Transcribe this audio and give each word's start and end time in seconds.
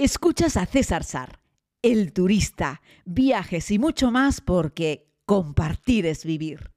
Escuchas 0.00 0.56
a 0.56 0.64
César 0.64 1.02
Sar, 1.02 1.40
el 1.82 2.12
turista, 2.12 2.82
viajes 3.04 3.68
y 3.72 3.80
mucho 3.80 4.12
más 4.12 4.40
porque 4.40 5.08
compartir 5.26 6.06
es 6.06 6.24
vivir. 6.24 6.70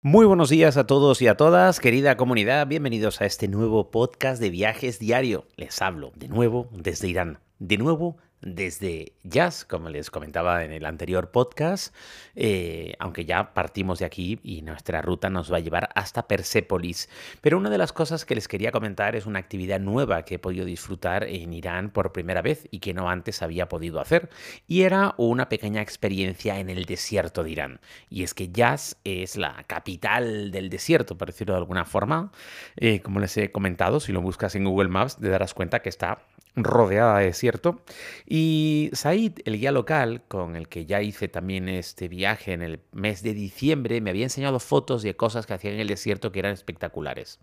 Muy 0.00 0.26
buenos 0.26 0.50
días 0.50 0.76
a 0.76 0.84
todos 0.88 1.22
y 1.22 1.28
a 1.28 1.36
todas, 1.36 1.78
querida 1.78 2.16
comunidad, 2.16 2.66
bienvenidos 2.66 3.20
a 3.20 3.26
este 3.26 3.46
nuevo 3.46 3.92
podcast 3.92 4.42
de 4.42 4.50
viajes 4.50 4.98
diario. 4.98 5.46
Les 5.54 5.80
hablo 5.80 6.10
de 6.16 6.26
nuevo 6.26 6.68
desde 6.72 7.06
Irán, 7.06 7.38
de 7.60 7.78
nuevo 7.78 8.16
desde 8.42 9.12
Jazz, 9.22 9.64
como 9.64 9.88
les 9.88 10.10
comentaba 10.10 10.64
en 10.64 10.72
el 10.72 10.84
anterior 10.84 11.30
podcast, 11.30 11.94
eh, 12.34 12.94
aunque 12.98 13.24
ya 13.24 13.54
partimos 13.54 14.00
de 14.00 14.04
aquí 14.04 14.40
y 14.42 14.62
nuestra 14.62 15.00
ruta 15.00 15.30
nos 15.30 15.52
va 15.52 15.58
a 15.58 15.60
llevar 15.60 15.90
hasta 15.94 16.26
Persépolis. 16.26 17.08
Pero 17.40 17.56
una 17.56 17.70
de 17.70 17.78
las 17.78 17.92
cosas 17.92 18.24
que 18.24 18.34
les 18.34 18.48
quería 18.48 18.72
comentar 18.72 19.16
es 19.16 19.26
una 19.26 19.38
actividad 19.38 19.80
nueva 19.80 20.24
que 20.24 20.34
he 20.34 20.38
podido 20.38 20.64
disfrutar 20.64 21.24
en 21.24 21.52
Irán 21.52 21.90
por 21.90 22.12
primera 22.12 22.42
vez 22.42 22.66
y 22.70 22.80
que 22.80 22.94
no 22.94 23.08
antes 23.08 23.42
había 23.42 23.68
podido 23.68 24.00
hacer. 24.00 24.28
Y 24.66 24.82
era 24.82 25.14
una 25.16 25.48
pequeña 25.48 25.80
experiencia 25.80 26.58
en 26.58 26.68
el 26.68 26.84
desierto 26.84 27.44
de 27.44 27.50
Irán. 27.50 27.80
Y 28.10 28.24
es 28.24 28.34
que 28.34 28.50
Jazz 28.50 28.96
es 29.04 29.36
la 29.36 29.64
capital 29.66 30.50
del 30.50 30.68
desierto, 30.68 31.16
por 31.16 31.28
decirlo 31.28 31.54
de 31.54 31.60
alguna 31.60 31.84
forma. 31.84 32.32
Eh, 32.76 33.00
como 33.00 33.20
les 33.20 33.36
he 33.36 33.52
comentado, 33.52 34.00
si 34.00 34.12
lo 34.12 34.20
buscas 34.20 34.54
en 34.56 34.64
Google 34.64 34.88
Maps, 34.88 35.16
te 35.16 35.28
darás 35.28 35.54
cuenta 35.54 35.80
que 35.80 35.88
está 35.88 36.24
rodeada 36.54 37.18
de 37.18 37.26
desierto. 37.26 37.82
Y 38.26 38.90
Said, 38.92 39.40
el 39.44 39.58
guía 39.58 39.72
local, 39.72 40.22
con 40.28 40.56
el 40.56 40.68
que 40.68 40.86
ya 40.86 41.02
hice 41.02 41.28
también 41.28 41.68
este 41.68 42.08
viaje 42.08 42.52
en 42.52 42.62
el 42.62 42.80
mes 42.92 43.22
de 43.22 43.34
diciembre, 43.34 44.00
me 44.00 44.10
había 44.10 44.24
enseñado 44.24 44.58
fotos 44.60 45.02
de 45.02 45.16
cosas 45.16 45.46
que 45.46 45.54
hacían 45.54 45.74
en 45.74 45.80
el 45.80 45.88
desierto 45.88 46.32
que 46.32 46.40
eran 46.40 46.52
espectaculares. 46.52 47.40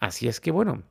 Así 0.00 0.28
es 0.28 0.40
que 0.40 0.50
bueno, 0.50 0.82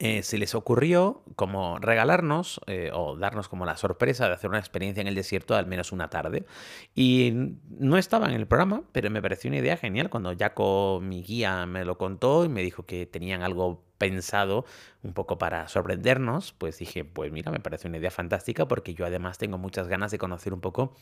eh, 0.00 0.22
se 0.22 0.38
les 0.38 0.54
ocurrió 0.54 1.24
como 1.34 1.78
regalarnos 1.80 2.60
eh, 2.68 2.90
o 2.94 3.16
darnos 3.16 3.48
como 3.48 3.66
la 3.66 3.76
sorpresa 3.76 4.28
de 4.28 4.34
hacer 4.34 4.48
una 4.48 4.60
experiencia 4.60 5.00
en 5.00 5.08
el 5.08 5.16
desierto 5.16 5.56
al 5.56 5.66
menos 5.66 5.90
una 5.90 6.08
tarde. 6.08 6.46
Y 6.94 7.32
no 7.68 7.98
estaba 7.98 8.28
en 8.28 8.34
el 8.34 8.46
programa, 8.46 8.84
pero 8.92 9.10
me 9.10 9.20
pareció 9.20 9.48
una 9.48 9.58
idea 9.58 9.76
genial 9.76 10.08
cuando 10.08 10.32
Jaco, 10.38 11.00
mi 11.02 11.24
guía, 11.24 11.66
me 11.66 11.84
lo 11.84 11.98
contó 11.98 12.44
y 12.44 12.48
me 12.48 12.62
dijo 12.62 12.86
que 12.86 13.06
tenían 13.06 13.42
algo 13.42 13.87
pensado 13.98 14.64
un 15.02 15.12
poco 15.12 15.38
para 15.38 15.68
sorprendernos, 15.68 16.52
pues 16.52 16.78
dije, 16.78 17.04
pues 17.04 17.30
mira, 17.30 17.52
me 17.52 17.60
parece 17.60 17.88
una 17.88 17.98
idea 17.98 18.10
fantástica 18.10 18.66
porque 18.66 18.94
yo 18.94 19.06
además 19.06 19.38
tengo 19.38 19.58
muchas 19.58 19.88
ganas 19.88 20.10
de 20.10 20.18
conocer 20.18 20.54
un 20.54 20.60
poco 20.60 20.94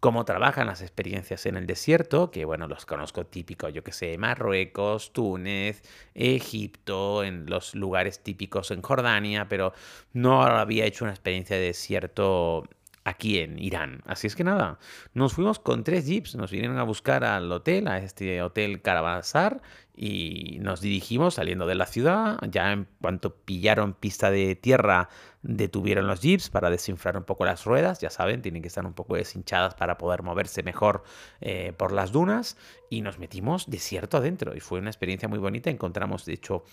cómo 0.00 0.24
trabajan 0.24 0.66
las 0.66 0.82
experiencias 0.82 1.46
en 1.46 1.56
el 1.56 1.66
desierto, 1.66 2.30
que 2.30 2.44
bueno, 2.44 2.68
los 2.68 2.84
conozco 2.86 3.26
típicos, 3.26 3.72
yo 3.72 3.84
que 3.84 3.92
sé, 3.92 4.18
Marruecos, 4.18 5.12
Túnez, 5.12 5.82
Egipto, 6.14 7.24
en 7.24 7.46
los 7.46 7.74
lugares 7.74 8.22
típicos 8.22 8.70
en 8.70 8.82
Jordania, 8.82 9.48
pero 9.48 9.72
no 10.12 10.42
había 10.42 10.84
hecho 10.84 11.04
una 11.04 11.12
experiencia 11.12 11.56
de 11.56 11.62
desierto 11.62 12.68
aquí 13.08 13.38
en 13.38 13.58
Irán. 13.58 14.02
Así 14.06 14.26
es 14.26 14.36
que 14.36 14.44
nada, 14.44 14.78
nos 15.14 15.32
fuimos 15.32 15.58
con 15.58 15.84
tres 15.84 16.06
jeeps, 16.06 16.36
nos 16.36 16.50
vinieron 16.50 16.78
a 16.78 16.82
buscar 16.82 17.24
al 17.24 17.50
hotel, 17.50 17.88
a 17.88 17.98
este 17.98 18.42
hotel 18.42 18.82
Caravansar, 18.82 19.62
y 19.94 20.58
nos 20.60 20.80
dirigimos 20.80 21.34
saliendo 21.34 21.66
de 21.66 21.74
la 21.74 21.86
ciudad. 21.86 22.38
Ya 22.50 22.72
en 22.72 22.86
cuanto 23.00 23.34
pillaron 23.34 23.94
pista 23.94 24.30
de 24.30 24.54
tierra, 24.54 25.08
detuvieron 25.48 26.06
los 26.06 26.20
jeeps 26.20 26.50
para 26.50 26.68
desinflar 26.68 27.16
un 27.16 27.24
poco 27.24 27.44
las 27.44 27.64
ruedas. 27.64 28.00
Ya 28.00 28.10
saben, 28.10 28.42
tienen 28.42 28.60
que 28.62 28.68
estar 28.68 28.84
un 28.84 28.92
poco 28.92 29.16
deshinchadas 29.16 29.74
para 29.74 29.96
poder 29.96 30.22
moverse 30.22 30.62
mejor 30.62 31.02
eh, 31.40 31.72
por 31.76 31.90
las 31.90 32.12
dunas. 32.12 32.56
Y 32.90 33.00
nos 33.00 33.18
metimos 33.18 33.68
desierto 33.68 34.18
adentro. 34.18 34.54
Y 34.54 34.60
fue 34.60 34.78
una 34.78 34.90
experiencia 34.90 35.28
muy 35.28 35.38
bonita. 35.38 35.70
Encontramos, 35.70 36.24
de 36.24 36.34
hecho, 36.34 36.64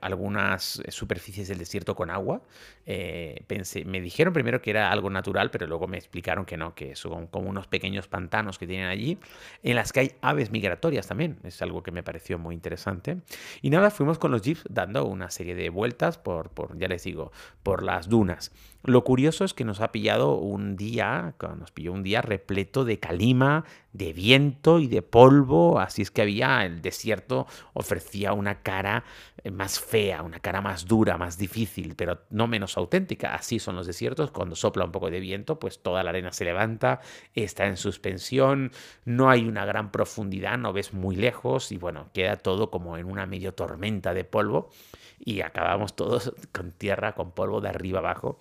algunas 0.00 0.82
superficies 0.88 1.48
del 1.48 1.58
desierto 1.58 1.94
con 1.94 2.10
agua. 2.10 2.42
Eh, 2.86 3.42
pensé, 3.46 3.84
me 3.84 4.00
dijeron 4.00 4.32
primero 4.32 4.62
que 4.62 4.70
era 4.70 4.90
algo 4.90 5.10
natural, 5.10 5.50
pero 5.50 5.66
luego 5.66 5.86
me 5.86 5.98
explicaron 5.98 6.46
que 6.46 6.56
no, 6.56 6.74
que 6.74 6.96
son 6.96 7.26
como 7.26 7.50
unos 7.50 7.66
pequeños 7.66 8.08
pantanos 8.08 8.58
que 8.58 8.66
tienen 8.66 8.86
allí, 8.86 9.18
en 9.62 9.76
las 9.76 9.92
que 9.92 10.00
hay 10.00 10.12
aves 10.22 10.50
migratorias 10.50 11.06
también. 11.06 11.38
Es 11.42 11.60
algo 11.60 11.82
que 11.82 11.90
me 11.90 12.02
pareció 12.02 12.38
muy 12.38 12.54
interesante. 12.54 13.18
Y 13.60 13.70
nada, 13.70 13.90
fuimos 13.90 14.18
con 14.18 14.30
los 14.30 14.42
jeeps 14.42 14.64
dando 14.70 15.04
una 15.04 15.30
serie 15.30 15.54
de 15.54 15.68
vueltas 15.68 16.16
por, 16.16 16.50
por 16.50 16.78
ya 16.78 16.88
les 16.88 17.04
digo, 17.04 17.32
por 17.62 17.82
las 17.82 18.05
dunas. 18.08 18.50
Lo 18.86 19.02
curioso 19.02 19.44
es 19.44 19.52
que 19.52 19.64
nos 19.64 19.80
ha 19.80 19.90
pillado 19.90 20.36
un 20.36 20.76
día, 20.76 21.34
nos 21.58 21.72
pilló 21.72 21.92
un 21.92 22.04
día 22.04 22.22
repleto 22.22 22.84
de 22.84 23.00
calima, 23.00 23.64
de 23.92 24.12
viento 24.12 24.78
y 24.78 24.86
de 24.86 25.02
polvo, 25.02 25.80
así 25.80 26.02
es 26.02 26.12
que 26.12 26.22
había, 26.22 26.64
el 26.64 26.82
desierto 26.82 27.48
ofrecía 27.72 28.32
una 28.32 28.62
cara 28.62 29.02
eh, 29.42 29.50
más 29.50 29.80
fea, 29.80 30.22
una 30.22 30.38
cara 30.38 30.60
más 30.60 30.86
dura, 30.86 31.18
más 31.18 31.36
difícil, 31.36 31.96
pero 31.96 32.20
no 32.30 32.46
menos 32.46 32.76
auténtica. 32.76 33.34
Así 33.34 33.58
son 33.58 33.74
los 33.74 33.88
desiertos, 33.88 34.30
cuando 34.30 34.54
sopla 34.54 34.84
un 34.84 34.92
poco 34.92 35.10
de 35.10 35.18
viento, 35.18 35.58
pues 35.58 35.82
toda 35.82 36.04
la 36.04 36.10
arena 36.10 36.30
se 36.30 36.44
levanta, 36.44 37.00
está 37.34 37.66
en 37.66 37.76
suspensión, 37.76 38.70
no 39.04 39.30
hay 39.30 39.48
una 39.48 39.64
gran 39.64 39.90
profundidad, 39.90 40.58
no 40.58 40.72
ves 40.72 40.94
muy 40.94 41.16
lejos 41.16 41.72
y 41.72 41.76
bueno, 41.76 42.10
queda 42.14 42.36
todo 42.36 42.70
como 42.70 42.98
en 42.98 43.06
una 43.06 43.26
medio 43.26 43.52
tormenta 43.52 44.14
de 44.14 44.22
polvo. 44.22 44.70
Y 45.18 45.40
acabamos 45.40 45.96
todos 45.96 46.32
con 46.52 46.70
tierra, 46.70 47.16
con 47.16 47.32
polvo 47.32 47.60
de 47.60 47.70
arriba 47.70 47.98
abajo 47.98 48.38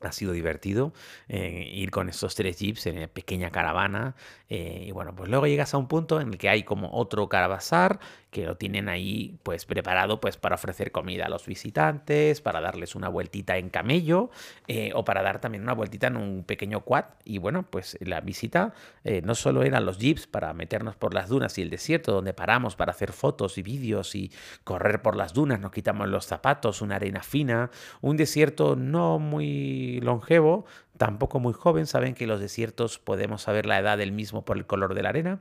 ha 0.00 0.12
sido 0.12 0.32
divertido 0.32 0.92
eh, 1.28 1.70
ir 1.72 1.90
con 1.90 2.08
estos 2.08 2.34
tres 2.34 2.58
jeeps 2.58 2.86
en 2.86 3.08
pequeña 3.08 3.50
caravana. 3.50 4.14
Eh, 4.48 4.84
y 4.86 4.92
bueno, 4.92 5.14
pues 5.14 5.30
luego 5.30 5.46
llegas 5.46 5.74
a 5.74 5.78
un 5.78 5.88
punto 5.88 6.20
en 6.20 6.28
el 6.28 6.38
que 6.38 6.48
hay 6.48 6.62
como 6.62 6.90
otro 6.92 7.28
caravasar 7.28 7.98
que 8.30 8.44
lo 8.44 8.56
tienen 8.56 8.88
ahí 8.88 9.38
pues 9.44 9.64
preparado 9.64 10.20
pues 10.20 10.36
para 10.36 10.56
ofrecer 10.56 10.90
comida 10.90 11.26
a 11.26 11.28
los 11.28 11.46
visitantes, 11.46 12.40
para 12.40 12.60
darles 12.60 12.96
una 12.96 13.08
vueltita 13.08 13.56
en 13.58 13.70
camello 13.70 14.30
eh, 14.66 14.90
o 14.94 15.04
para 15.04 15.22
dar 15.22 15.40
también 15.40 15.62
una 15.62 15.72
vueltita 15.72 16.08
en 16.08 16.16
un 16.16 16.44
pequeño 16.44 16.80
quad. 16.80 17.04
Y 17.24 17.38
bueno, 17.38 17.64
pues 17.70 17.96
la 18.00 18.20
visita 18.20 18.74
no 19.22 19.34
solo 19.34 19.62
eran 19.62 19.84
los 19.84 19.98
jeeps 19.98 20.26
para 20.26 20.52
meternos 20.52 20.96
por 20.96 21.14
las 21.14 21.28
dunas 21.28 21.56
y 21.58 21.62
el 21.62 21.70
desierto 21.70 22.12
donde 22.12 22.34
paramos 22.34 22.74
para 22.74 22.90
hacer 22.90 23.12
fotos 23.12 23.56
y 23.58 23.62
vídeos 23.62 24.14
y 24.14 24.32
correr 24.64 25.02
por 25.02 25.16
las 25.16 25.32
dunas, 25.32 25.60
nos 25.60 25.70
quitamos 25.70 26.08
los 26.08 26.26
zapatos, 26.26 26.82
una 26.82 26.96
arena 26.96 27.22
fina, 27.22 27.70
un 28.00 28.16
desierto 28.16 28.76
no 28.76 29.18
muy 29.18 29.83
longevo, 30.00 30.64
tampoco 30.96 31.40
muy 31.40 31.52
joven. 31.52 31.86
Saben 31.86 32.14
que 32.14 32.24
en 32.24 32.30
los 32.30 32.40
desiertos 32.40 32.98
podemos 32.98 33.42
saber 33.42 33.66
la 33.66 33.78
edad 33.78 33.98
del 33.98 34.12
mismo 34.12 34.44
por 34.44 34.56
el 34.56 34.66
color 34.66 34.94
de 34.94 35.02
la 35.02 35.10
arena. 35.10 35.40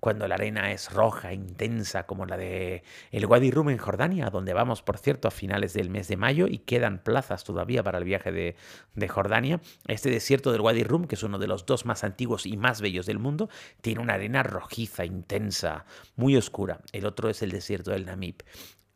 Cuando 0.00 0.26
la 0.28 0.36
arena 0.36 0.72
es 0.72 0.92
roja, 0.92 1.32
intensa, 1.32 2.04
como 2.06 2.26
la 2.26 2.36
de 2.36 2.82
el 3.10 3.26
Wadi 3.26 3.50
Rum 3.50 3.70
en 3.70 3.78
Jordania, 3.78 4.30
donde 4.30 4.54
vamos, 4.54 4.82
por 4.82 4.98
cierto, 4.98 5.28
a 5.28 5.30
finales 5.30 5.72
del 5.74 5.90
mes 5.90 6.08
de 6.08 6.16
mayo 6.16 6.46
y 6.46 6.58
quedan 6.58 7.02
plazas 7.02 7.44
todavía 7.44 7.82
para 7.82 7.98
el 7.98 8.04
viaje 8.04 8.32
de, 8.32 8.56
de 8.94 9.08
Jordania. 9.08 9.60
Este 9.86 10.10
desierto 10.10 10.52
del 10.52 10.60
Wadi 10.60 10.84
Rum, 10.84 11.06
que 11.06 11.14
es 11.14 11.22
uno 11.22 11.38
de 11.38 11.46
los 11.46 11.66
dos 11.66 11.84
más 11.84 12.04
antiguos 12.04 12.46
y 12.46 12.56
más 12.56 12.80
bellos 12.80 13.06
del 13.06 13.18
mundo, 13.18 13.48
tiene 13.80 14.00
una 14.00 14.14
arena 14.14 14.42
rojiza, 14.42 15.04
intensa, 15.04 15.84
muy 16.16 16.36
oscura. 16.36 16.80
El 16.92 17.06
otro 17.06 17.28
es 17.28 17.42
el 17.42 17.50
desierto 17.50 17.90
del 17.90 18.06
Namib. 18.06 18.42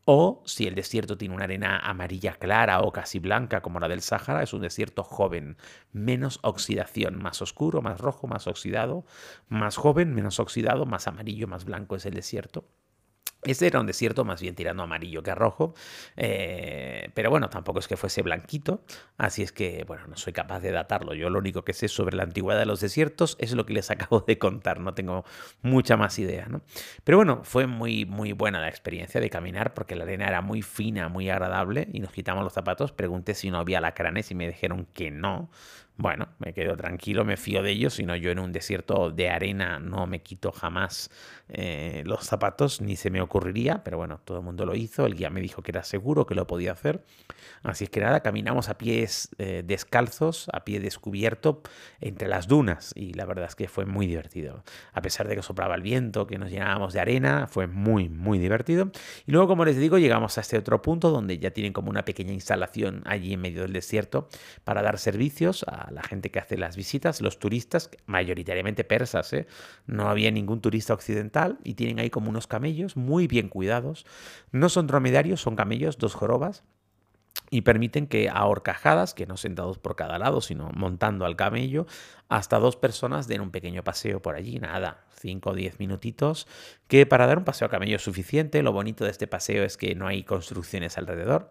O 0.06 0.42
si 0.46 0.66
el 0.66 0.74
desierto 0.74 1.16
tiene 1.18 1.34
una 1.34 1.44
arena 1.44 1.78
amarilla 1.78 2.34
clara 2.34 2.80
o 2.80 2.92
casi 2.92 3.18
blanca 3.18 3.60
como 3.62 3.80
la 3.80 3.88
del 3.88 4.00
Sáhara, 4.02 4.42
es 4.42 4.52
un 4.52 4.60
desierto 4.62 5.02
joven, 5.02 5.56
menos 5.92 6.40
oxidación, 6.42 7.22
más 7.22 7.40
oscuro, 7.42 7.80
más 7.82 8.00
rojo, 8.00 8.26
más 8.26 8.46
oxidado, 8.46 9.04
más 9.48 9.76
joven, 9.76 10.14
menos 10.14 10.40
oxidado, 10.40 10.84
más 10.86 11.06
amarillo, 11.06 11.48
más 11.48 11.64
blanco 11.64 11.96
es 11.96 12.06
el 12.06 12.14
desierto. 12.14 12.68
Este 13.44 13.66
era 13.66 13.80
un 13.80 13.86
desierto 13.86 14.24
más 14.24 14.40
bien 14.40 14.54
tirando 14.54 14.82
amarillo 14.82 15.22
que 15.22 15.30
a 15.30 15.34
rojo, 15.34 15.74
eh, 16.16 17.10
pero 17.14 17.30
bueno, 17.30 17.50
tampoco 17.50 17.78
es 17.78 17.88
que 17.88 17.96
fuese 17.96 18.22
blanquito, 18.22 18.82
así 19.18 19.42
es 19.42 19.52
que, 19.52 19.84
bueno, 19.86 20.06
no 20.06 20.16
soy 20.16 20.32
capaz 20.32 20.60
de 20.60 20.70
datarlo. 20.70 21.14
Yo 21.14 21.30
lo 21.30 21.38
único 21.38 21.62
que 21.62 21.72
sé 21.72 21.88
sobre 21.88 22.16
la 22.16 22.22
antigüedad 22.22 22.58
de 22.58 22.66
los 22.66 22.80
desiertos 22.80 23.36
es 23.38 23.52
lo 23.52 23.66
que 23.66 23.74
les 23.74 23.90
acabo 23.90 24.20
de 24.20 24.38
contar, 24.38 24.80
no 24.80 24.94
tengo 24.94 25.24
mucha 25.62 25.96
más 25.96 26.18
idea, 26.18 26.46
¿no? 26.46 26.62
Pero 27.04 27.18
bueno, 27.18 27.40
fue 27.44 27.66
muy, 27.66 28.04
muy 28.04 28.32
buena 28.32 28.60
la 28.60 28.68
experiencia 28.68 29.20
de 29.20 29.30
caminar 29.30 29.74
porque 29.74 29.96
la 29.96 30.04
arena 30.04 30.26
era 30.26 30.40
muy 30.40 30.62
fina, 30.62 31.08
muy 31.08 31.28
agradable 31.30 31.88
y 31.92 32.00
nos 32.00 32.12
quitamos 32.12 32.44
los 32.44 32.52
zapatos. 32.52 32.92
Pregunté 32.92 33.34
si 33.34 33.50
no 33.50 33.58
había 33.58 33.80
lacranes 33.80 34.30
y 34.30 34.34
me 34.34 34.46
dijeron 34.46 34.86
que 34.92 35.10
no, 35.10 35.50
bueno, 35.96 36.26
me 36.38 36.52
quedo 36.52 36.76
tranquilo, 36.76 37.24
me 37.24 37.36
fío 37.36 37.62
de 37.62 37.70
ellos, 37.70 37.94
sino 37.94 38.16
yo 38.16 38.32
en 38.32 38.40
un 38.40 38.50
desierto 38.50 39.10
de 39.10 39.30
arena 39.30 39.78
no 39.78 40.06
me 40.08 40.22
quito 40.22 40.50
jamás 40.50 41.08
eh, 41.48 42.02
los 42.04 42.24
zapatos, 42.24 42.80
ni 42.80 42.96
se 42.96 43.10
me 43.10 43.20
ocurriría, 43.20 43.84
pero 43.84 43.98
bueno, 43.98 44.20
todo 44.24 44.38
el 44.38 44.44
mundo 44.44 44.66
lo 44.66 44.74
hizo, 44.74 45.06
el 45.06 45.14
guía 45.14 45.30
me 45.30 45.40
dijo 45.40 45.62
que 45.62 45.70
era 45.70 45.84
seguro, 45.84 46.26
que 46.26 46.34
lo 46.34 46.48
podía 46.48 46.72
hacer, 46.72 47.04
así 47.62 47.84
es 47.84 47.90
que 47.90 48.00
nada, 48.00 48.20
caminamos 48.20 48.68
a 48.68 48.76
pies 48.76 49.28
eh, 49.38 49.62
descalzos, 49.64 50.48
a 50.52 50.64
pie 50.64 50.80
descubierto, 50.80 51.62
entre 52.00 52.26
las 52.26 52.48
dunas, 52.48 52.92
y 52.96 53.12
la 53.12 53.24
verdad 53.24 53.46
es 53.46 53.54
que 53.54 53.68
fue 53.68 53.86
muy 53.86 54.08
divertido, 54.08 54.64
a 54.94 55.00
pesar 55.00 55.28
de 55.28 55.36
que 55.36 55.42
soplaba 55.42 55.76
el 55.76 55.82
viento, 55.82 56.26
que 56.26 56.38
nos 56.38 56.50
llenábamos 56.50 56.92
de 56.92 57.00
arena, 57.00 57.46
fue 57.46 57.68
muy, 57.68 58.08
muy 58.08 58.40
divertido, 58.40 58.90
y 59.26 59.30
luego, 59.30 59.46
como 59.46 59.64
les 59.64 59.76
digo, 59.76 59.98
llegamos 59.98 60.38
a 60.38 60.40
este 60.40 60.58
otro 60.58 60.82
punto 60.82 61.10
donde 61.10 61.38
ya 61.38 61.52
tienen 61.52 61.72
como 61.72 61.90
una 61.90 62.04
pequeña 62.04 62.32
instalación 62.32 63.02
allí 63.06 63.34
en 63.34 63.40
medio 63.40 63.62
del 63.62 63.72
desierto 63.72 64.28
para 64.64 64.82
dar 64.82 64.98
servicios 64.98 65.64
a 65.68 65.83
la, 65.90 66.02
gente 66.02 66.30
que 66.30 66.38
hace 66.38 66.56
las 66.56 66.76
visitas, 66.76 67.20
los 67.20 67.38
turistas, 67.38 67.90
mayoritariamente 68.06 68.84
persas, 68.84 69.32
¿eh? 69.32 69.46
no 69.86 70.08
había 70.08 70.30
ningún 70.30 70.60
turista 70.60 70.94
occidental 70.94 71.58
y 71.64 71.74
tienen 71.74 71.98
ahí 71.98 72.10
como 72.10 72.30
unos 72.30 72.46
camellos 72.46 72.96
muy 72.96 73.26
bien 73.26 73.48
cuidados. 73.48 74.06
No 74.52 74.68
son 74.68 74.86
dromedarios, 74.86 75.40
son 75.40 75.56
camellos, 75.56 75.98
dos 75.98 76.14
jorobas 76.14 76.64
y 77.50 77.62
permiten 77.62 78.06
que 78.06 78.28
a 78.28 78.44
horcajadas, 78.46 79.14
que 79.14 79.26
no 79.26 79.36
sentados 79.36 79.78
por 79.78 79.96
cada 79.96 80.18
lado, 80.18 80.40
sino 80.40 80.70
montando 80.74 81.24
al 81.24 81.36
camello, 81.36 81.86
hasta 82.28 82.58
dos 82.58 82.76
personas 82.76 83.28
den 83.28 83.40
un 83.40 83.50
pequeño 83.50 83.84
paseo 83.84 84.20
por 84.22 84.34
allí, 84.34 84.58
nada, 84.58 85.04
5 85.20 85.50
o 85.50 85.54
10 85.54 85.78
minutitos, 85.78 86.46
que 86.88 87.06
para 87.06 87.26
dar 87.26 87.38
un 87.38 87.44
paseo 87.44 87.66
a 87.66 87.70
camello 87.70 87.96
es 87.96 88.02
suficiente. 88.02 88.62
Lo 88.62 88.72
bonito 88.72 89.04
de 89.04 89.10
este 89.10 89.26
paseo 89.26 89.64
es 89.64 89.76
que 89.76 89.94
no 89.94 90.06
hay 90.06 90.24
construcciones 90.24 90.98
alrededor. 90.98 91.50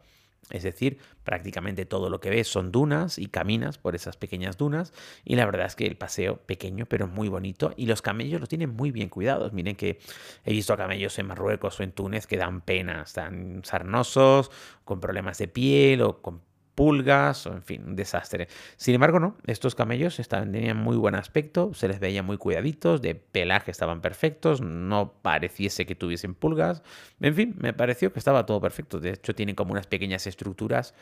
Es 0.49 0.63
decir, 0.63 0.97
prácticamente 1.23 1.85
todo 1.85 2.09
lo 2.09 2.19
que 2.19 2.29
ves 2.29 2.47
son 2.47 2.71
dunas 2.71 3.17
y 3.17 3.27
caminas 3.27 3.77
por 3.77 3.95
esas 3.95 4.17
pequeñas 4.17 4.57
dunas 4.57 4.93
y 5.23 5.35
la 5.35 5.45
verdad 5.45 5.65
es 5.65 5.75
que 5.75 5.85
el 5.85 5.95
paseo 5.95 6.37
pequeño 6.37 6.85
pero 6.85 7.07
muy 7.07 7.29
bonito 7.29 7.73
y 7.77 7.85
los 7.85 8.01
camellos 8.01 8.39
los 8.39 8.49
tienen 8.49 8.69
muy 8.71 8.91
bien 8.91 9.09
cuidados. 9.09 9.53
Miren 9.53 9.75
que 9.75 9.99
he 10.43 10.51
visto 10.51 10.75
camellos 10.75 11.17
en 11.19 11.27
Marruecos 11.27 11.79
o 11.79 11.83
en 11.83 11.91
Túnez 11.91 12.27
que 12.27 12.37
dan 12.37 12.61
pena, 12.61 13.03
están 13.03 13.61
sarnosos, 13.63 14.51
con 14.83 14.99
problemas 14.99 15.37
de 15.37 15.47
piel 15.47 16.01
o 16.01 16.21
con 16.21 16.41
pulgas, 16.75 17.45
o 17.45 17.53
en 17.53 17.63
fin, 17.63 17.83
un 17.85 17.95
desastre. 17.95 18.47
Sin 18.77 18.95
embargo, 18.95 19.19
no, 19.19 19.37
estos 19.45 19.75
camellos 19.75 20.19
estaban, 20.19 20.51
tenían 20.51 20.77
muy 20.77 20.97
buen 20.97 21.15
aspecto, 21.15 21.73
se 21.73 21.87
les 21.87 21.99
veía 21.99 22.23
muy 22.23 22.37
cuidaditos, 22.37 23.01
de 23.01 23.15
pelaje 23.15 23.71
estaban 23.71 24.01
perfectos, 24.01 24.61
no 24.61 25.13
pareciese 25.21 25.85
que 25.85 25.95
tuviesen 25.95 26.33
pulgas, 26.33 26.83
en 27.21 27.35
fin, 27.35 27.55
me 27.59 27.73
pareció 27.73 28.11
que 28.11 28.19
estaba 28.19 28.45
todo 28.45 28.59
perfecto. 28.61 28.99
De 28.99 29.11
hecho, 29.11 29.35
tienen 29.35 29.55
como 29.55 29.71
unas 29.71 29.87
pequeñas 29.87 30.27
estructuras 30.27 30.93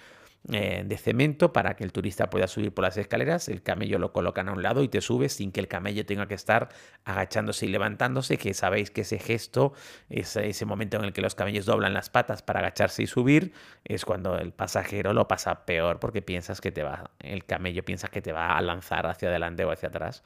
eh, 0.49 0.81
de 0.83 0.97
cemento 0.97 1.53
para 1.53 1.75
que 1.75 1.83
el 1.83 1.91
turista 1.91 2.31
pueda 2.31 2.47
subir 2.47 2.73
por 2.73 2.83
las 2.83 2.97
escaleras. 2.97 3.47
El 3.47 3.61
camello 3.61 3.99
lo 3.99 4.11
colocan 4.11 4.49
a 4.49 4.53
un 4.53 4.63
lado 4.63 4.81
y 4.81 4.87
te 4.87 4.99
subes 4.99 5.33
sin 5.33 5.51
que 5.51 5.59
el 5.59 5.67
camello 5.67 6.03
tenga 6.03 6.27
que 6.27 6.33
estar 6.33 6.69
agachándose 7.05 7.67
y 7.67 7.69
levantándose, 7.69 8.37
que 8.37 8.55
sabéis 8.55 8.89
que 8.89 9.01
ese 9.01 9.19
gesto, 9.19 9.73
ese, 10.09 10.49
ese 10.49 10.65
momento 10.65 10.97
en 10.97 11.03
el 11.03 11.13
que 11.13 11.21
los 11.21 11.35
camellos 11.35 11.67
doblan 11.67 11.93
las 11.93 12.09
patas 12.09 12.41
para 12.41 12.59
agacharse 12.59 13.03
y 13.03 13.07
subir, 13.07 13.53
es 13.83 14.03
cuando 14.03 14.35
el 14.39 14.51
pasajero 14.51 15.13
lo 15.13 15.27
pasa 15.27 15.63
peor 15.65 15.99
porque 15.99 16.23
piensas 16.23 16.59
que 16.59 16.71
te 16.71 16.81
va, 16.81 17.11
el 17.19 17.45
camello 17.45 17.85
piensa 17.85 18.07
que 18.07 18.23
te 18.23 18.31
va 18.31 18.57
a 18.57 18.61
lanzar 18.61 19.05
hacia 19.05 19.29
adelante 19.29 19.63
o 19.63 19.71
hacia 19.71 19.89
atrás. 19.89 20.23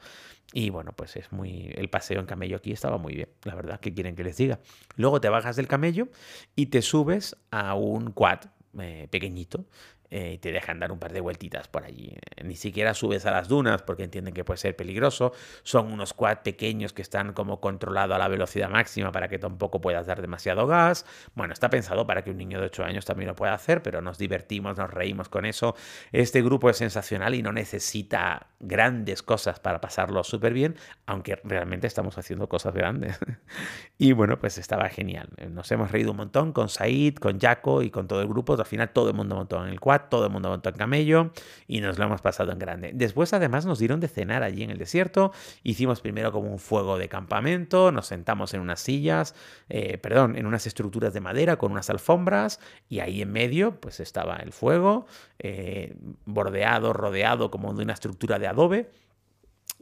Y 0.52 0.70
bueno, 0.70 0.92
pues 0.92 1.16
es 1.16 1.30
muy. 1.32 1.72
El 1.74 1.90
paseo 1.90 2.20
en 2.20 2.26
camello 2.26 2.56
aquí 2.56 2.72
estaba 2.72 2.96
muy 2.96 3.14
bien, 3.14 3.28
la 3.44 3.54
verdad, 3.54 3.80
que 3.80 3.92
quieren 3.92 4.16
que 4.16 4.24
les 4.24 4.36
diga? 4.38 4.60
Luego 4.96 5.20
te 5.20 5.28
bajas 5.28 5.56
del 5.56 5.68
camello 5.68 6.08
y 6.54 6.66
te 6.66 6.80
subes 6.80 7.36
a 7.50 7.74
un 7.74 8.12
quad 8.12 8.40
eh, 8.78 9.08
pequeñito 9.10 9.64
eh, 10.10 10.34
y 10.34 10.38
te 10.38 10.52
dejan 10.52 10.78
dar 10.78 10.92
un 10.92 10.98
par 10.98 11.12
de 11.12 11.20
vueltitas 11.20 11.68
por 11.68 11.84
allí. 11.84 12.16
Ni 12.42 12.56
siquiera 12.56 12.94
subes 12.94 13.26
a 13.26 13.30
las 13.30 13.48
dunas 13.48 13.82
porque 13.82 14.04
entienden 14.04 14.34
que 14.34 14.44
puede 14.44 14.58
ser 14.58 14.76
peligroso. 14.76 15.32
Son 15.62 15.92
unos 15.92 16.14
quad 16.14 16.38
pequeños 16.38 16.92
que 16.92 17.02
están 17.02 17.32
como 17.32 17.60
controlados 17.60 18.14
a 18.14 18.18
la 18.18 18.28
velocidad 18.28 18.68
máxima 18.68 19.10
para 19.10 19.28
que 19.28 19.38
tampoco 19.38 19.80
puedas 19.80 20.06
dar 20.06 20.20
demasiado 20.20 20.66
gas. 20.66 21.06
Bueno, 21.34 21.52
está 21.52 21.70
pensado 21.70 22.06
para 22.06 22.22
que 22.22 22.30
un 22.30 22.38
niño 22.38 22.60
de 22.60 22.66
8 22.66 22.84
años 22.84 23.04
también 23.04 23.28
lo 23.28 23.34
pueda 23.34 23.54
hacer, 23.54 23.82
pero 23.82 24.00
nos 24.00 24.18
divertimos, 24.18 24.76
nos 24.76 24.90
reímos 24.92 25.28
con 25.28 25.44
eso. 25.44 25.74
Este 26.12 26.42
grupo 26.42 26.70
es 26.70 26.76
sensacional 26.76 27.34
y 27.34 27.42
no 27.42 27.52
necesita 27.52 28.48
grandes 28.60 29.22
cosas 29.22 29.58
para 29.58 29.80
pasarlo 29.80 30.22
súper 30.22 30.52
bien, 30.52 30.76
aunque 31.06 31.36
realmente 31.42 31.86
estamos 31.86 32.16
haciendo 32.18 32.48
cosas 32.48 32.74
grandes. 32.74 33.18
y 33.98 34.12
bueno, 34.12 34.38
pues 34.38 34.58
estaba 34.58 34.88
genial. 34.88 35.28
Nos 35.50 35.70
hemos 35.72 35.90
reído 35.90 36.12
un 36.12 36.18
montón 36.18 36.52
con 36.52 36.68
Said, 36.68 37.16
con 37.16 37.40
Jaco 37.40 37.82
y 37.82 37.90
con 37.90 38.06
todo 38.06 38.20
el 38.20 38.28
grupo. 38.28 38.54
Al 38.54 38.64
final 38.66 38.90
todo 38.90 39.08
el 39.08 39.14
mundo 39.14 39.34
montó 39.34 39.64
en 39.64 39.70
el 39.70 39.80
quad 39.80 39.95
todo 39.98 40.26
el 40.26 40.32
mundo 40.32 40.48
montó 40.48 40.68
en 40.68 40.76
camello 40.76 41.32
y 41.66 41.80
nos 41.80 41.98
lo 41.98 42.04
hemos 42.04 42.20
pasado 42.20 42.52
en 42.52 42.58
grande. 42.58 42.92
Después 42.94 43.32
además 43.32 43.66
nos 43.66 43.78
dieron 43.78 44.00
de 44.00 44.08
cenar 44.08 44.42
allí 44.42 44.62
en 44.62 44.70
el 44.70 44.78
desierto, 44.78 45.32
hicimos 45.62 46.00
primero 46.00 46.32
como 46.32 46.50
un 46.50 46.58
fuego 46.58 46.98
de 46.98 47.08
campamento, 47.08 47.92
nos 47.92 48.06
sentamos 48.06 48.54
en 48.54 48.60
unas 48.60 48.80
sillas, 48.80 49.34
eh, 49.68 49.98
perdón, 49.98 50.36
en 50.36 50.46
unas 50.46 50.66
estructuras 50.66 51.12
de 51.12 51.20
madera 51.20 51.56
con 51.56 51.72
unas 51.72 51.90
alfombras 51.90 52.60
y 52.88 53.00
ahí 53.00 53.22
en 53.22 53.32
medio 53.32 53.80
pues 53.80 54.00
estaba 54.00 54.36
el 54.36 54.52
fuego, 54.52 55.06
eh, 55.38 55.96
bordeado, 56.24 56.92
rodeado 56.92 57.50
como 57.50 57.72
de 57.74 57.82
una 57.82 57.92
estructura 57.92 58.38
de 58.38 58.46
adobe. 58.46 58.90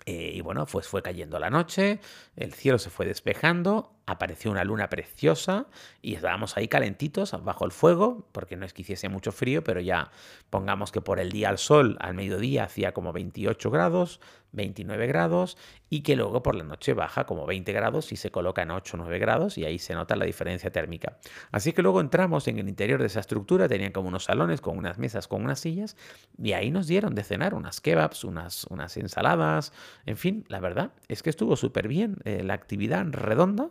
Eh, 0.07 0.33
y 0.35 0.41
bueno, 0.41 0.67
pues 0.67 0.87
fue 0.89 1.03
cayendo 1.03 1.39
la 1.39 1.51
noche, 1.51 2.01
el 2.37 2.53
cielo 2.53 2.79
se 2.79 2.91
fue 2.91 3.07
despejando 3.07 3.94
apareció 4.07 4.51
una 4.51 4.65
luna 4.65 4.89
preciosa 4.89 5.67
y 6.03 6.15
estábamos 6.15 6.57
ahí 6.57 6.69
calentitos 6.69 7.33
bajo 7.43 7.65
el 7.65 7.73
fuego, 7.73 8.27
porque 8.33 8.57
no 8.57 8.67
es 8.67 8.73
que 8.73 8.83
hiciese 8.83 9.09
mucho 9.09 9.33
frío, 9.33 9.65
pero 9.65 9.81
ya 9.81 10.11
pongamos 10.51 10.93
que 10.93 11.01
por 11.01 11.21
el 11.21 11.33
día 11.33 11.49
al 11.49 11.59
sol, 11.59 11.97
al 12.01 12.15
mediodía 12.15 12.65
hacía 12.65 12.93
como 12.93 13.13
28 13.13 13.71
grados, 13.71 14.21
29 14.53 15.07
grados, 15.07 15.57
y 15.91 16.03
que 16.03 16.17
luego 16.17 16.43
por 16.43 16.55
la 16.55 16.65
noche 16.65 16.95
baja 16.95 17.25
como 17.25 17.47
20 17.47 17.73
grados 17.73 18.13
y 18.13 18.17
se 18.17 18.31
coloca 18.31 18.63
en 18.63 18.71
8 18.71 18.97
o 18.97 19.01
9 19.01 19.19
grados 19.19 19.59
y 19.59 19.65
ahí 19.65 19.79
se 19.79 19.95
nota 19.95 20.17
la 20.17 20.25
diferencia 20.25 20.71
térmica. 20.71 21.19
Así 21.51 21.73
que 21.73 21.83
luego 21.83 22.01
entramos 22.01 22.47
en 22.49 22.59
el 22.59 22.69
interior 22.69 23.01
de 23.01 23.07
esa 23.07 23.21
estructura, 23.21 23.69
tenían 23.69 23.93
como 23.93 24.09
unos 24.09 24.25
salones 24.25 24.61
con 24.61 24.77
unas 24.77 24.99
mesas, 24.99 25.29
con 25.29 25.43
unas 25.43 25.61
sillas, 25.61 25.97
y 26.41 26.53
ahí 26.53 26.71
nos 26.71 26.87
dieron 26.87 27.15
de 27.15 27.25
cenar 27.25 27.55
unas 27.55 27.81
kebabs, 27.81 28.25
unas, 28.25 28.65
unas 28.65 28.97
ensaladas, 28.97 29.73
en 30.07 30.17
fin, 30.17 30.45
la 30.49 30.61
verdad 30.61 30.93
es 31.09 31.23
que 31.23 31.31
estuvo 31.31 31.57
súper 31.57 31.89
bien 31.89 32.19
eh, 32.25 32.43
la 32.45 32.55
actividad 32.55 33.05
redonda 33.11 33.71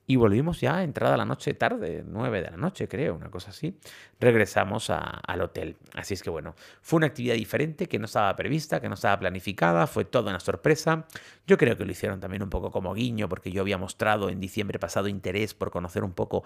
y 0.11 0.17
volvimos 0.17 0.59
ya 0.59 0.83
entrada 0.83 1.15
la 1.15 1.23
noche 1.23 1.53
tarde, 1.53 2.03
9 2.05 2.41
de 2.41 2.51
la 2.51 2.57
noche 2.57 2.89
creo, 2.89 3.15
una 3.15 3.31
cosa 3.31 3.51
así, 3.51 3.79
regresamos 4.19 4.89
al 4.89 5.41
hotel. 5.41 5.77
Así 5.95 6.15
es 6.15 6.21
que 6.21 6.29
bueno, 6.29 6.53
fue 6.81 6.97
una 6.97 7.07
actividad 7.07 7.35
diferente 7.35 7.87
que 7.87 7.97
no 7.97 8.07
estaba 8.07 8.35
prevista, 8.35 8.81
que 8.81 8.89
no 8.89 8.95
estaba 8.95 9.17
planificada, 9.17 9.87
fue 9.87 10.03
toda 10.03 10.31
una 10.31 10.41
sorpresa. 10.41 11.05
Yo 11.47 11.57
creo 11.57 11.77
que 11.77 11.85
lo 11.85 11.91
hicieron 11.93 12.19
también 12.19 12.43
un 12.43 12.49
poco 12.49 12.71
como 12.71 12.93
guiño, 12.93 13.29
porque 13.29 13.53
yo 13.53 13.61
había 13.61 13.77
mostrado 13.77 14.27
en 14.27 14.41
diciembre 14.41 14.79
pasado 14.79 15.07
interés 15.07 15.53
por 15.53 15.71
conocer 15.71 16.03
un 16.03 16.11
poco 16.11 16.43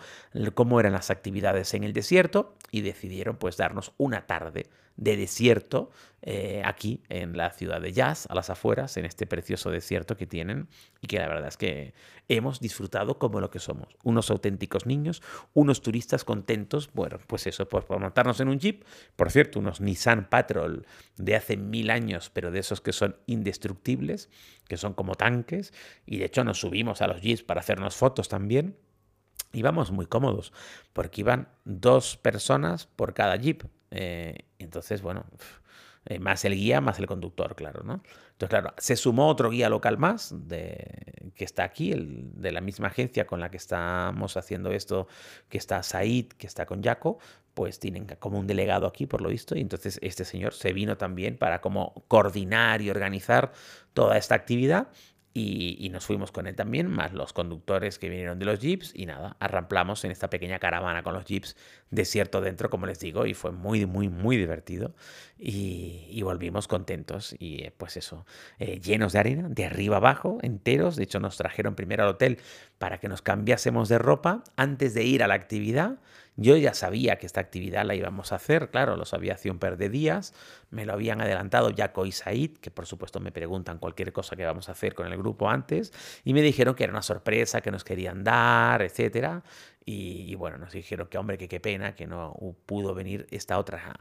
cómo 0.54 0.80
eran 0.80 0.94
las 0.94 1.10
actividades 1.10 1.74
en 1.74 1.84
el 1.84 1.94
desierto 1.94 2.54
y 2.70 2.82
decidieron 2.82 3.38
pues 3.38 3.58
darnos 3.58 3.94
una 3.98 4.28
tarde 4.28 4.68
de 4.98 5.18
desierto 5.18 5.90
eh, 6.22 6.62
aquí 6.66 7.04
en 7.10 7.38
la 7.38 7.52
ciudad 7.52 7.82
de 7.82 7.94
Jazz, 7.94 8.28
a 8.30 8.36
las 8.36 8.50
afueras, 8.50 8.98
en 8.98 9.06
este 9.06 9.28
precioso 9.28 9.70
desierto 9.70 10.18
que 10.18 10.26
tienen 10.26 10.68
y 11.02 11.08
que 11.08 11.20
la 11.20 11.28
verdad 11.28 11.50
es 11.50 11.58
que 11.58 11.94
hemos 12.30 12.60
disfrutado 12.60 13.20
como 13.20 13.40
lo 13.40 13.52
que 13.52 13.55
somos, 13.60 13.96
unos 14.04 14.30
auténticos 14.30 14.86
niños, 14.86 15.22
unos 15.54 15.82
turistas 15.82 16.24
contentos, 16.24 16.90
bueno, 16.94 17.20
pues 17.28 17.48
eso, 17.48 17.68
pues 17.68 17.86
por 17.86 18.00
montarnos 18.00 18.40
en 18.40 18.50
un 18.50 18.60
jeep, 18.60 18.84
por 19.16 19.32
cierto, 19.32 19.60
unos 19.60 19.82
Nissan 19.82 20.30
Patrol 20.30 20.86
de 21.18 21.36
hace 21.36 21.58
mil 21.58 21.90
años, 21.90 22.30
pero 22.34 22.52
de 22.52 22.60
esos 22.60 22.82
que 22.82 22.94
son 22.94 23.18
indestructibles, 23.26 24.30
que 24.68 24.78
son 24.78 24.94
como 24.94 25.16
tanques, 25.16 25.74
y 26.06 26.18
de 26.18 26.26
hecho 26.26 26.44
nos 26.44 26.60
subimos 26.60 27.02
a 27.02 27.08
los 27.08 27.22
jeeps 27.22 27.44
para 27.44 27.62
hacernos 27.62 27.96
fotos 27.96 28.30
también. 28.30 28.78
Íbamos 29.54 29.92
muy 29.92 30.06
cómodos, 30.06 30.52
porque 30.94 31.22
iban 31.22 31.48
dos 31.64 32.18
personas 32.18 32.88
por 32.88 33.14
cada 33.14 33.36
jeep. 33.38 33.64
Eh, 33.92 34.40
entonces, 34.60 35.02
bueno, 35.02 35.26
eh, 36.06 36.20
más 36.20 36.46
el 36.46 36.56
guía, 36.56 36.82
más 36.82 37.00
el 37.00 37.08
conductor, 37.08 37.56
claro, 37.56 37.84
¿no? 37.84 38.04
Entonces, 38.32 38.50
claro, 38.50 38.74
se 38.78 38.96
sumó 38.96 39.28
otro 39.28 39.50
guía 39.50 39.70
local 39.70 39.98
más 39.98 40.34
de, 40.48 41.32
que 41.36 41.46
está 41.46 41.64
aquí, 41.64 41.92
el, 41.92 42.32
de 42.40 42.52
la 42.52 42.62
misma 42.62 42.88
agencia 42.88 43.26
con 43.26 43.40
la 43.40 43.50
que 43.50 43.58
estamos 43.58 44.38
haciendo 44.38 44.72
esto, 44.72 45.08
que 45.50 45.58
está 45.58 45.82
Said, 45.82 46.28
que 46.38 46.46
está 46.48 46.66
con 46.66 46.84
Jaco, 46.84 47.18
pues 47.56 47.80
tienen 47.80 48.06
como 48.20 48.38
un 48.38 48.46
delegado 48.46 48.86
aquí, 48.86 49.08
por 49.08 49.22
lo 49.22 49.30
visto, 49.30 49.56
y 49.56 49.62
entonces 49.62 49.98
este 50.04 50.26
señor 50.26 50.54
se 50.54 50.74
vino 50.74 50.98
también 50.98 51.38
para 51.38 51.62
como 51.62 52.06
coordinar 52.08 52.82
y 52.82 52.90
organizar 52.90 53.52
toda 53.94 54.18
esta 54.18 54.36
actividad 54.36 54.90
y, 55.38 55.90
nos 55.90 56.06
fuimos 56.06 56.32
con 56.32 56.48
él 56.48 56.56
también, 56.56 56.90
más 56.90 57.12
los 57.12 57.34
conductores 57.34 58.00
que 58.00 58.08
vinieron 58.08 58.40
de 58.40 58.46
los 58.46 58.62
jeeps 58.62 58.94
y 58.96 59.06
nada, 59.06 59.36
arramplamos 59.42 60.06
en 60.06 60.12
esta 60.12 60.30
pequeña 60.30 60.60
caravana 60.60 61.04
con 61.04 61.14
los 61.14 61.26
jeeps, 61.26 61.58
desierto 61.92 62.40
dentro, 62.40 62.70
como 62.70 62.86
les 62.86 63.02
digo, 63.02 63.26
y 63.26 63.34
fue 63.34 63.52
muy, 63.52 63.86
muy, 63.86 64.08
muy 64.08 64.38
divertido. 64.38 64.96
Y, 65.38 66.22
volvimos 66.24 66.70
contentos 66.70 67.36
y 67.38 67.66
eh, 67.66 67.74
pues 67.76 67.98
eso, 67.98 68.26
eh, 68.60 68.80
llenos 68.80 69.12
de 69.12 69.20
arena, 69.20 69.50
de 69.50 69.66
arriba 69.66 69.98
abajo, 69.98 70.40
enteros, 70.42 70.96
de 70.96 71.04
hecho 71.04 71.20
nos 71.20 71.36
trajeron 71.36 71.76
primero 71.76 72.04
al 72.04 72.10
hotel 72.10 72.40
para 72.78 73.00
que 73.00 73.10
nos 73.10 73.22
cambiásemos 73.22 73.90
de 73.90 74.00
ropa 74.00 74.44
antes 74.56 74.94
de 74.94 75.04
ir 75.04 75.22
a 75.22 75.28
la 75.28 75.36
actividad 75.36 76.00
yo 76.38 76.58
ya 76.58 76.74
sabía 76.74 77.18
que 77.18 77.26
esta 77.26 77.40
actividad 77.40 77.86
la 77.86 77.96
íbamos 77.96 78.32
a 78.32 78.36
hacer, 78.36 78.70
claro, 78.70 78.98
lo 78.98 79.06
sabía 79.06 79.36
hace 79.36 79.50
un 79.50 79.60
par 79.60 79.78
de 79.78 79.90
días, 79.90 80.34
me 80.70 80.86
lo 80.86 80.94
habían 80.94 81.22
adelantado 81.22 81.72
Jaco 81.76 82.06
y 82.06 82.12
Said, 82.12 82.58
que 82.58 82.72
por 82.72 82.86
supuesto 82.86 83.20
me 83.20 83.32
preguntan 83.32 83.78
cualquier 83.78 84.12
cosa 84.12 84.36
que 84.36 84.46
vamos 84.46 84.68
a 84.68 84.74
hacer 84.74 84.96
con 84.96 85.08
el 85.12 85.18
grupo 85.18 85.50
antes, 85.50 85.94
y 86.24 86.34
me 86.34 86.42
dijeron 86.42 86.76
que 86.76 86.84
era 86.84 86.92
una 86.92 87.02
sorpresa, 87.02 87.62
que 87.62 87.72
nos 87.72 87.84
querían 87.84 88.24
dar, 88.24 88.82
etcétera. 88.82 89.44
Y, 89.88 90.34
bueno, 90.34 90.58
nos 90.58 90.74
dijeron 90.74 91.08
que, 91.08 91.20
hombre, 91.20 91.38
que 91.38 91.48
qué 91.48 91.60
pena 91.60 91.94
que 91.94 92.08
no 92.08 92.36
pudo 92.66 92.96
venir 92.96 93.28
esta 93.30 93.60
otra, 93.60 94.00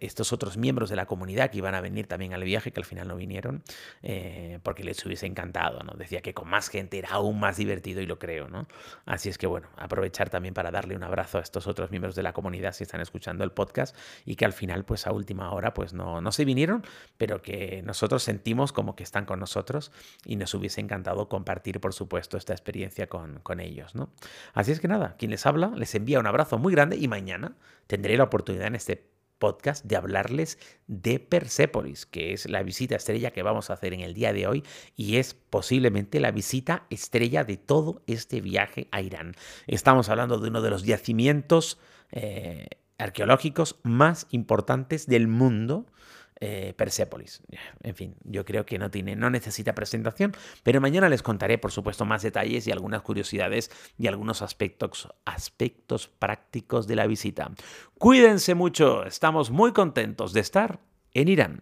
estos 0.00 0.32
otros 0.32 0.56
miembros 0.56 0.90
de 0.90 0.96
la 0.96 1.06
comunidad 1.06 1.50
que 1.50 1.58
iban 1.58 1.76
a 1.76 1.80
venir 1.80 2.08
también 2.08 2.34
al 2.34 2.42
viaje, 2.42 2.72
que 2.72 2.80
al 2.80 2.84
final 2.84 3.06
no 3.06 3.14
vinieron, 3.14 3.62
eh, 4.02 4.58
porque 4.64 4.82
les 4.82 5.06
hubiese 5.06 5.26
encantado, 5.26 5.84
¿no? 5.84 5.92
Decía 5.92 6.20
que 6.20 6.34
con 6.34 6.48
más 6.48 6.68
gente 6.68 6.98
era 6.98 7.10
aún 7.10 7.38
más 7.38 7.58
divertido 7.58 8.00
y 8.00 8.06
lo 8.06 8.18
creo, 8.18 8.48
¿no? 8.48 8.66
Así 9.06 9.28
es 9.28 9.38
que 9.38 9.46
bueno, 9.46 9.68
aprovechar 9.76 10.30
también 10.30 10.52
para 10.52 10.72
darle 10.72 10.96
un 10.96 11.04
abrazo 11.04 11.38
a 11.38 11.42
estos 11.42 11.68
otros 11.68 11.92
miembros 11.92 12.16
de 12.16 12.24
la 12.24 12.32
comunidad 12.32 12.72
si 12.72 12.82
están 12.82 13.00
escuchando 13.00 13.44
el 13.44 13.52
podcast 13.52 13.96
y 14.26 14.34
que 14.34 14.46
al 14.46 14.52
final, 14.52 14.84
pues 14.84 15.06
a 15.06 15.12
última 15.12 15.52
hora, 15.52 15.74
pues 15.74 15.92
no, 15.92 16.20
no 16.20 16.32
se 16.32 16.44
vinieron, 16.44 16.84
pero 17.16 17.40
que 17.40 17.82
nosotros 17.84 18.24
sentimos 18.24 18.72
como 18.72 18.96
que 18.96 19.04
están 19.04 19.26
con 19.26 19.38
nosotros 19.38 19.92
y 20.24 20.34
nos 20.34 20.52
hubiese 20.54 20.80
encantado 20.80 21.28
compartir, 21.28 21.80
por 21.80 21.94
supuesto, 21.94 22.36
esta 22.36 22.52
experiencia 22.52 23.06
con, 23.06 23.38
con 23.44 23.60
ellos, 23.60 23.94
¿no? 23.94 24.10
Así 24.54 24.72
es 24.72 24.80
nada, 24.88 25.16
quien 25.18 25.30
les 25.30 25.46
habla 25.46 25.72
les 25.76 25.94
envía 25.94 26.20
un 26.20 26.26
abrazo 26.26 26.58
muy 26.58 26.72
grande 26.72 26.96
y 26.96 27.08
mañana 27.08 27.56
tendré 27.86 28.16
la 28.16 28.24
oportunidad 28.24 28.66
en 28.66 28.74
este 28.74 29.08
podcast 29.38 29.84
de 29.84 29.96
hablarles 29.96 30.58
de 30.86 31.20
Persépolis, 31.20 32.06
que 32.06 32.32
es 32.32 32.48
la 32.48 32.62
visita 32.62 32.96
estrella 32.96 33.30
que 33.30 33.42
vamos 33.42 33.70
a 33.70 33.74
hacer 33.74 33.94
en 33.94 34.00
el 34.00 34.14
día 34.14 34.32
de 34.32 34.46
hoy 34.46 34.64
y 34.96 35.16
es 35.16 35.34
posiblemente 35.34 36.20
la 36.20 36.32
visita 36.32 36.86
estrella 36.90 37.44
de 37.44 37.56
todo 37.56 38.02
este 38.06 38.40
viaje 38.40 38.88
a 38.90 39.00
Irán. 39.00 39.34
Estamos 39.66 40.08
hablando 40.08 40.38
de 40.38 40.48
uno 40.48 40.60
de 40.60 40.70
los 40.70 40.84
yacimientos 40.84 41.78
eh, 42.10 42.66
arqueológicos 42.98 43.76
más 43.82 44.26
importantes 44.30 45.06
del 45.06 45.28
mundo 45.28 45.86
eh, 46.40 46.74
Persepolis. 46.76 47.42
En 47.82 47.94
fin, 47.94 48.16
yo 48.24 48.44
creo 48.44 48.64
que 48.64 48.78
no 48.78 48.90
tiene, 48.90 49.16
no 49.16 49.30
necesita 49.30 49.74
presentación, 49.74 50.32
pero 50.62 50.80
mañana 50.80 51.08
les 51.08 51.22
contaré, 51.22 51.58
por 51.58 51.72
supuesto, 51.72 52.04
más 52.04 52.22
detalles 52.22 52.66
y 52.66 52.70
algunas 52.70 53.02
curiosidades 53.02 53.70
y 53.98 54.06
algunos 54.06 54.42
aspectos, 54.42 55.08
aspectos 55.24 56.08
prácticos 56.08 56.86
de 56.86 56.96
la 56.96 57.06
visita. 57.06 57.50
Cuídense 57.98 58.54
mucho, 58.54 59.04
estamos 59.04 59.50
muy 59.50 59.72
contentos 59.72 60.32
de 60.32 60.40
estar 60.40 60.80
en 61.12 61.28
Irán. 61.28 61.60